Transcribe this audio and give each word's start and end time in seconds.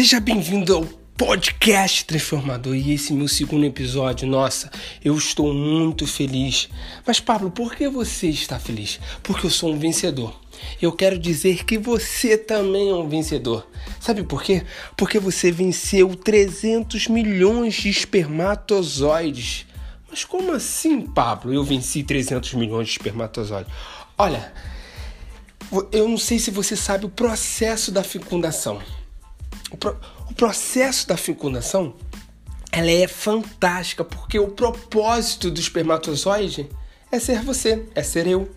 Seja 0.00 0.18
bem-vindo 0.18 0.74
ao 0.74 0.86
podcast 1.14 2.06
transformador 2.06 2.74
e 2.74 2.94
esse 2.94 3.12
meu 3.12 3.28
segundo 3.28 3.66
episódio. 3.66 4.26
Nossa, 4.26 4.70
eu 5.04 5.14
estou 5.14 5.52
muito 5.52 6.06
feliz. 6.06 6.70
Mas 7.06 7.20
Pablo, 7.20 7.50
por 7.50 7.74
que 7.74 7.86
você 7.86 8.28
está 8.28 8.58
feliz? 8.58 8.98
Porque 9.22 9.44
eu 9.44 9.50
sou 9.50 9.70
um 9.70 9.78
vencedor. 9.78 10.34
Eu 10.80 10.90
quero 10.90 11.18
dizer 11.18 11.66
que 11.66 11.76
você 11.76 12.38
também 12.38 12.88
é 12.88 12.94
um 12.94 13.10
vencedor. 13.10 13.68
Sabe 14.00 14.22
por 14.22 14.42
quê? 14.42 14.62
Porque 14.96 15.18
você 15.18 15.52
venceu 15.52 16.16
300 16.16 17.06
milhões 17.08 17.74
de 17.74 17.90
espermatozoides. 17.90 19.66
Mas 20.08 20.24
como 20.24 20.52
assim, 20.52 21.02
Pablo? 21.02 21.52
Eu 21.52 21.62
venci 21.62 22.02
300 22.02 22.54
milhões 22.54 22.86
de 22.86 22.92
espermatozoides. 22.92 23.70
Olha, 24.16 24.50
eu 25.92 26.08
não 26.08 26.16
sei 26.16 26.38
se 26.38 26.50
você 26.50 26.74
sabe 26.74 27.04
o 27.04 27.10
processo 27.10 27.92
da 27.92 28.02
fecundação. 28.02 28.80
O, 29.70 29.76
pro, 29.76 29.96
o 30.28 30.34
processo 30.34 31.06
da 31.06 31.16
fecundação 31.16 31.94
ela 32.72 32.90
é 32.90 33.08
fantástica 33.08 34.04
porque 34.04 34.38
o 34.38 34.48
propósito 34.48 35.50
do 35.50 35.60
espermatozoide 35.60 36.68
é 37.10 37.18
ser 37.18 37.42
você, 37.42 37.84
é 37.94 38.02
ser 38.02 38.26
eu. 38.26 38.48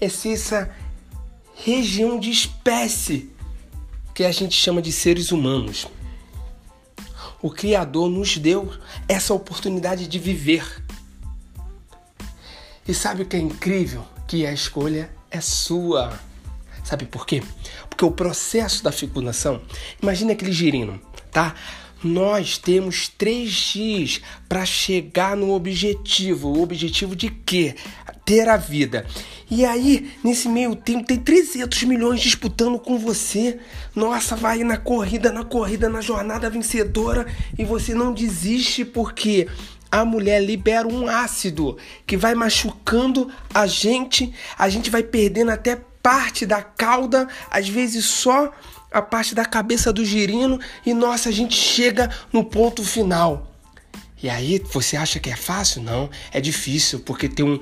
É 0.00 0.08
ser 0.08 0.32
essa 0.32 0.74
região 1.54 2.18
de 2.18 2.30
espécie 2.30 3.30
que 4.14 4.24
a 4.24 4.32
gente 4.32 4.54
chama 4.54 4.80
de 4.80 4.90
seres 4.90 5.30
humanos. 5.30 5.86
O 7.42 7.50
Criador 7.50 8.08
nos 8.08 8.38
deu 8.38 8.72
essa 9.06 9.34
oportunidade 9.34 10.06
de 10.06 10.18
viver. 10.18 10.82
E 12.88 12.94
sabe 12.94 13.22
o 13.22 13.26
que 13.26 13.36
é 13.36 13.38
incrível? 13.38 14.04
Que 14.26 14.46
a 14.46 14.52
escolha 14.52 15.10
é 15.30 15.40
sua. 15.40 16.18
Sabe 16.84 17.04
por 17.04 17.26
quê? 17.26 17.42
Porque 17.88 18.04
o 18.04 18.10
processo 18.10 18.82
da 18.82 18.92
fecundação, 18.92 19.60
imagine 20.02 20.32
aquele 20.32 20.52
girino, 20.52 21.00
tá? 21.30 21.54
Nós 22.02 22.56
temos 22.56 23.08
três 23.08 23.50
dias 23.50 24.22
para 24.48 24.64
chegar 24.64 25.36
no 25.36 25.52
objetivo. 25.52 26.48
O 26.48 26.62
objetivo 26.62 27.14
de 27.14 27.28
quê? 27.28 27.74
Ter 28.24 28.48
a 28.48 28.56
vida. 28.56 29.06
E 29.50 29.66
aí, 29.66 30.10
nesse 30.24 30.48
meio 30.48 30.74
tempo, 30.74 31.04
tem 31.04 31.18
300 31.18 31.82
milhões 31.82 32.20
disputando 32.20 32.78
com 32.78 32.98
você. 32.98 33.58
Nossa, 33.94 34.34
vai 34.34 34.64
na 34.64 34.78
corrida, 34.78 35.30
na 35.30 35.44
corrida, 35.44 35.90
na 35.90 36.00
jornada 36.00 36.48
vencedora 36.48 37.26
e 37.58 37.64
você 37.64 37.92
não 37.92 38.14
desiste 38.14 38.84
porque 38.84 39.46
a 39.90 40.04
mulher 40.04 40.42
libera 40.42 40.86
um 40.86 41.08
ácido 41.08 41.76
que 42.06 42.16
vai 42.16 42.34
machucando 42.34 43.30
a 43.52 43.66
gente, 43.66 44.32
a 44.56 44.68
gente 44.68 44.88
vai 44.88 45.02
perdendo 45.02 45.50
até 45.50 45.80
parte 46.02 46.46
da 46.46 46.62
cauda, 46.62 47.28
às 47.50 47.68
vezes 47.68 48.04
só 48.04 48.52
a 48.90 49.00
parte 49.00 49.34
da 49.34 49.44
cabeça 49.44 49.92
do 49.92 50.04
girino 50.04 50.58
e 50.84 50.92
nossa, 50.92 51.28
a 51.28 51.32
gente 51.32 51.54
chega 51.54 52.10
no 52.32 52.44
ponto 52.44 52.84
final. 52.84 53.46
E 54.22 54.28
aí, 54.28 54.60
você 54.70 54.96
acha 54.96 55.18
que 55.18 55.30
é 55.30 55.36
fácil? 55.36 55.82
Não, 55.82 56.10
é 56.30 56.40
difícil, 56.40 57.00
porque 57.00 57.26
tem 57.26 57.44
um, 57.44 57.58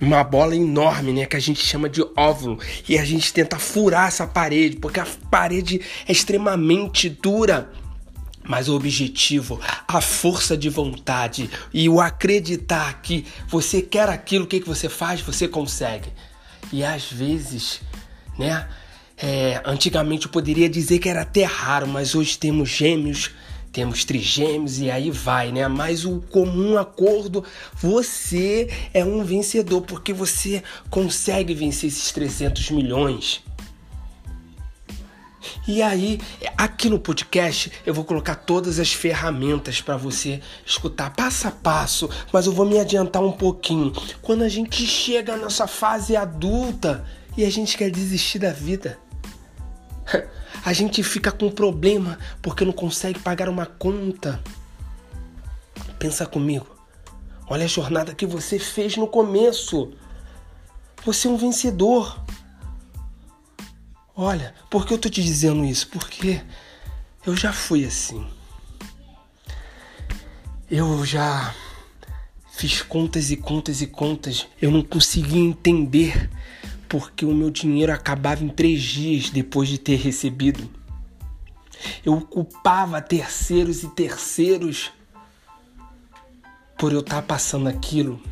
uma 0.00 0.24
bola 0.24 0.56
enorme, 0.56 1.12
né, 1.12 1.26
que 1.26 1.36
a 1.36 1.40
gente 1.40 1.64
chama 1.64 1.88
de 1.88 2.02
óvulo, 2.16 2.58
e 2.88 2.98
a 2.98 3.04
gente 3.04 3.32
tenta 3.32 3.56
furar 3.56 4.08
essa 4.08 4.26
parede, 4.26 4.76
porque 4.76 4.98
a 4.98 5.06
parede 5.30 5.80
é 6.06 6.10
extremamente 6.10 7.08
dura. 7.08 7.70
Mas 8.44 8.68
o 8.68 8.74
objetivo, 8.74 9.60
a 9.86 10.00
força 10.00 10.56
de 10.56 10.68
vontade 10.68 11.48
e 11.72 11.88
o 11.88 12.00
acreditar 12.00 13.00
que 13.00 13.24
você 13.46 13.80
quer 13.80 14.08
aquilo, 14.08 14.44
o 14.44 14.48
que, 14.48 14.58
que 14.58 14.66
você 14.66 14.88
faz? 14.88 15.20
Você 15.20 15.46
consegue. 15.46 16.08
E 16.72 16.82
às 16.82 17.12
vezes, 17.12 17.80
né? 18.38 18.66
É, 19.16 19.60
antigamente 19.64 20.26
eu 20.26 20.32
poderia 20.32 20.68
dizer 20.68 20.98
que 20.98 21.08
era 21.08 21.22
até 21.22 21.44
raro, 21.44 21.86
mas 21.86 22.14
hoje 22.14 22.36
temos 22.36 22.68
gêmeos, 22.70 23.30
temos 23.70 24.04
trigêmeos 24.04 24.80
e 24.80 24.90
aí 24.90 25.10
vai, 25.10 25.52
né? 25.52 25.68
Mas 25.68 26.04
o 26.04 26.20
comum 26.30 26.76
acordo, 26.76 27.44
você 27.76 28.68
é 28.92 29.04
um 29.04 29.22
vencedor 29.22 29.82
porque 29.82 30.12
você 30.12 30.62
consegue 30.90 31.54
vencer 31.54 31.88
esses 31.88 32.10
300 32.10 32.70
milhões. 32.70 33.42
E 35.66 35.80
aí, 35.80 36.20
aqui 36.58 36.90
no 36.90 36.98
podcast, 36.98 37.70
eu 37.86 37.94
vou 37.94 38.04
colocar 38.04 38.34
todas 38.34 38.80
as 38.80 38.92
ferramentas 38.92 39.80
para 39.80 39.96
você 39.96 40.40
escutar 40.66 41.14
passo 41.14 41.46
a 41.46 41.52
passo, 41.52 42.10
mas 42.32 42.46
eu 42.46 42.52
vou 42.52 42.66
me 42.66 42.80
adiantar 42.80 43.22
um 43.22 43.30
pouquinho. 43.30 43.92
Quando 44.20 44.42
a 44.42 44.48
gente 44.48 44.84
chega 44.84 45.34
à 45.34 45.36
nossa 45.36 45.68
fase 45.68 46.16
adulta 46.16 47.06
e 47.36 47.44
a 47.44 47.50
gente 47.50 47.78
quer 47.78 47.92
desistir 47.92 48.40
da 48.40 48.50
vida, 48.52 48.98
a 50.66 50.72
gente 50.72 51.00
fica 51.04 51.30
com 51.30 51.48
problema 51.48 52.18
porque 52.42 52.64
não 52.64 52.72
consegue 52.72 53.20
pagar 53.20 53.48
uma 53.48 53.66
conta. 53.66 54.42
Pensa 55.96 56.26
comigo. 56.26 56.66
Olha 57.48 57.66
a 57.66 57.68
jornada 57.68 58.16
que 58.16 58.26
você 58.26 58.58
fez 58.58 58.96
no 58.96 59.06
começo. 59.06 59.92
Você 61.04 61.28
é 61.28 61.30
um 61.30 61.36
vencedor. 61.36 62.20
Olha, 64.14 64.54
por 64.68 64.86
que 64.86 64.92
eu 64.92 64.98
tô 64.98 65.08
te 65.08 65.22
dizendo 65.22 65.64
isso? 65.64 65.88
Porque 65.88 66.42
eu 67.26 67.34
já 67.34 67.52
fui 67.52 67.84
assim. 67.84 68.26
Eu 70.70 71.04
já 71.04 71.54
fiz 72.52 72.82
contas 72.82 73.30
e 73.30 73.36
contas 73.36 73.80
e 73.80 73.86
contas. 73.86 74.46
Eu 74.60 74.70
não 74.70 74.82
conseguia 74.82 75.40
entender 75.40 76.30
porque 76.88 77.24
o 77.24 77.34
meu 77.34 77.50
dinheiro 77.50 77.90
acabava 77.90 78.44
em 78.44 78.48
três 78.48 78.82
dias 78.82 79.30
depois 79.30 79.68
de 79.68 79.78
ter 79.78 79.96
recebido. 79.96 80.68
Eu 82.04 82.20
culpava 82.20 83.00
terceiros 83.00 83.82
e 83.82 83.88
terceiros 83.88 84.92
por 86.76 86.92
eu 86.92 87.00
estar 87.00 87.22
passando 87.22 87.66
aquilo 87.68 88.22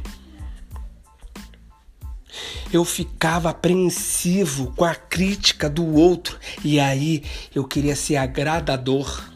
eu 2.73 2.85
ficava 2.85 3.51
apreensivo 3.51 4.73
com 4.77 4.85
a 4.85 4.95
crítica 4.95 5.69
do 5.69 5.87
outro 5.95 6.39
e 6.65 6.79
aí 6.79 7.25
eu 7.55 7.65
queria 7.65 7.97
ser 7.97 8.17
agradador. 8.17 9.29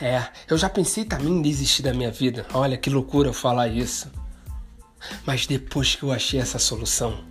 É, 0.00 0.28
eu 0.48 0.56
já 0.56 0.68
pensei 0.68 1.04
também 1.04 1.32
em 1.32 1.42
desistir 1.42 1.82
da 1.82 1.92
minha 1.92 2.10
vida. 2.10 2.46
Olha 2.52 2.76
que 2.76 2.88
loucura 2.88 3.28
eu 3.28 3.32
falar 3.32 3.68
isso. 3.68 4.10
Mas 5.24 5.46
depois 5.46 5.94
que 5.94 6.02
eu 6.02 6.12
achei 6.12 6.40
essa 6.40 6.58
solução, 6.58 7.24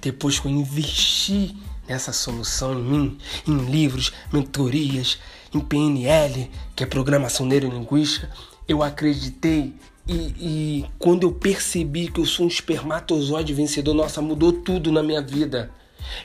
depois 0.00 0.38
que 0.38 0.46
eu 0.46 0.52
investi 0.52 1.56
nessa 1.88 2.12
solução 2.12 2.78
em 2.78 2.82
mim, 2.82 3.18
em 3.46 3.58
livros, 3.70 4.12
mentorias, 4.32 5.18
em 5.54 5.60
PNL, 5.60 6.50
que 6.74 6.82
é 6.82 6.86
programação 6.86 7.46
neurolinguística, 7.46 8.30
eu 8.66 8.82
acreditei 8.82 9.74
e, 10.08 10.14
e, 10.38 10.84
quando 10.98 11.24
eu 11.24 11.32
percebi 11.32 12.08
que 12.08 12.20
eu 12.20 12.24
sou 12.24 12.46
um 12.46 12.48
espermatozoide 12.48 13.52
vencedor, 13.52 13.92
nossa, 13.92 14.22
mudou 14.22 14.52
tudo 14.52 14.92
na 14.92 15.02
minha 15.02 15.20
vida. 15.20 15.70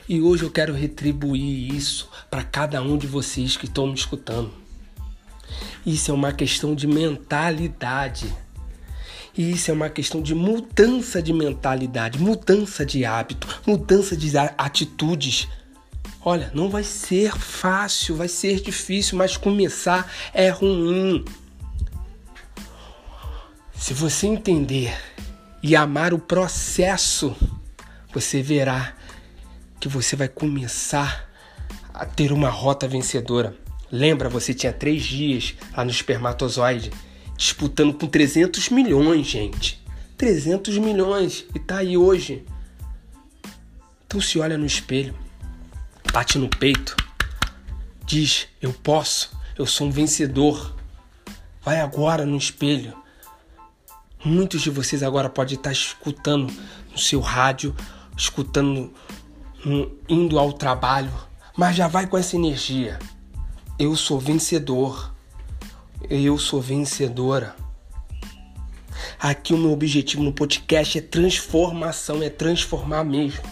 E 0.08 0.20
hoje 0.20 0.44
eu 0.44 0.50
quero 0.50 0.72
retribuir 0.72 1.74
isso 1.74 2.08
para 2.30 2.44
cada 2.44 2.80
um 2.80 2.96
de 2.96 3.06
vocês 3.06 3.56
que 3.56 3.66
estão 3.66 3.88
me 3.88 3.94
escutando. 3.94 4.52
Isso 5.84 6.12
é 6.12 6.14
uma 6.14 6.32
questão 6.32 6.76
de 6.76 6.86
mentalidade. 6.86 8.32
Isso 9.36 9.70
é 9.70 9.74
uma 9.74 9.88
questão 9.88 10.22
de 10.22 10.34
mudança 10.34 11.22
de 11.22 11.32
mentalidade, 11.32 12.20
mudança 12.20 12.86
de 12.86 13.04
hábito, 13.04 13.48
mudança 13.66 14.16
de 14.16 14.30
atitudes. 14.56 15.48
Olha, 16.24 16.52
não 16.54 16.68
vai 16.68 16.84
ser 16.84 17.36
fácil, 17.36 18.14
vai 18.14 18.28
ser 18.28 18.60
difícil, 18.60 19.18
mas 19.18 19.36
começar 19.36 20.08
é 20.32 20.50
ruim. 20.50 21.24
Se 23.82 23.92
você 23.94 24.28
entender 24.28 24.96
e 25.60 25.74
amar 25.74 26.14
o 26.14 26.18
processo, 26.20 27.34
você 28.14 28.40
verá 28.40 28.94
que 29.80 29.88
você 29.88 30.14
vai 30.14 30.28
começar 30.28 31.28
a 31.92 32.06
ter 32.06 32.30
uma 32.30 32.48
rota 32.48 32.86
vencedora. 32.86 33.56
Lembra, 33.90 34.28
você 34.28 34.54
tinha 34.54 34.72
três 34.72 35.02
dias 35.02 35.56
lá 35.76 35.84
no 35.84 35.90
espermatozoide, 35.90 36.92
disputando 37.36 37.92
com 37.92 38.06
300 38.06 38.68
milhões, 38.68 39.26
gente. 39.26 39.84
300 40.16 40.78
milhões 40.78 41.44
e 41.52 41.58
tá 41.58 41.78
aí 41.78 41.96
hoje. 41.96 42.46
Então 44.06 44.20
se 44.20 44.38
olha 44.38 44.56
no 44.56 44.64
espelho, 44.64 45.12
bate 46.12 46.38
no 46.38 46.48
peito, 46.48 46.94
diz: 48.06 48.46
Eu 48.60 48.72
posso, 48.72 49.36
eu 49.58 49.66
sou 49.66 49.88
um 49.88 49.90
vencedor. 49.90 50.72
Vai 51.60 51.80
agora 51.80 52.24
no 52.24 52.36
espelho 52.36 53.01
Muitos 54.24 54.62
de 54.62 54.70
vocês 54.70 55.02
agora 55.02 55.28
podem 55.28 55.56
estar 55.56 55.72
escutando 55.72 56.52
no 56.92 56.98
seu 56.98 57.18
rádio, 57.18 57.74
escutando, 58.16 58.92
indo 60.08 60.38
ao 60.38 60.52
trabalho, 60.52 61.12
mas 61.56 61.74
já 61.74 61.88
vai 61.88 62.06
com 62.06 62.16
essa 62.16 62.36
energia. 62.36 63.00
Eu 63.76 63.96
sou 63.96 64.20
vencedor. 64.20 65.12
Eu 66.08 66.38
sou 66.38 66.60
vencedora. 66.60 67.56
Aqui 69.18 69.52
o 69.52 69.58
meu 69.58 69.72
objetivo 69.72 70.22
no 70.22 70.32
podcast 70.32 70.98
é 70.98 71.00
transformação, 71.00 72.22
é 72.22 72.30
transformar 72.30 73.02
mesmo. 73.02 73.42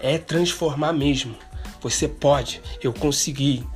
É 0.00 0.16
transformar 0.16 0.92
mesmo. 0.92 1.34
Você 1.80 2.06
pode. 2.06 2.62
Eu 2.80 2.92
consegui. 2.92 3.66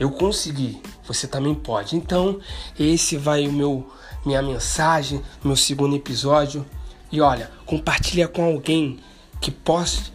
Eu 0.00 0.10
consegui. 0.10 0.80
Você 1.06 1.28
também 1.28 1.54
pode. 1.54 1.94
Então, 1.94 2.40
esse 2.78 3.18
vai 3.18 3.46
o 3.46 3.52
meu 3.52 3.92
minha 4.24 4.40
mensagem, 4.40 5.22
meu 5.44 5.56
segundo 5.56 5.94
episódio. 5.94 6.64
E 7.12 7.20
olha, 7.20 7.50
compartilha 7.66 8.26
com 8.26 8.42
alguém 8.42 8.98
que 9.40 9.50
possa 9.50 10.10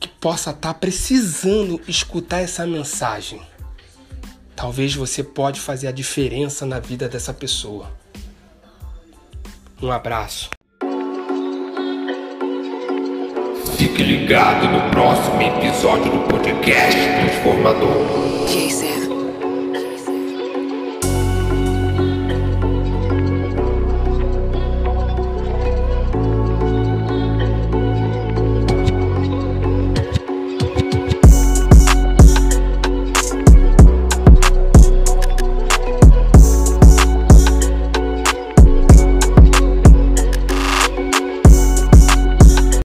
que 0.00 0.08
possa 0.08 0.50
estar 0.50 0.72
tá 0.72 0.78
precisando 0.78 1.80
escutar 1.86 2.40
essa 2.40 2.66
mensagem. 2.66 3.40
Talvez 4.54 4.94
você 4.94 5.22
pode 5.22 5.60
fazer 5.60 5.86
a 5.86 5.92
diferença 5.92 6.66
na 6.66 6.78
vida 6.78 7.08
dessa 7.08 7.32
pessoa. 7.32 7.90
Um 9.80 9.90
abraço. 9.90 10.50
Fique 13.76 14.02
ligado 14.04 14.68
no 14.68 14.90
próximo 14.90 15.42
episódio 15.42 16.10
do 16.12 16.18
podcast 16.28 16.96
Transformador. 16.96 18.46
Jason. 18.46 19.13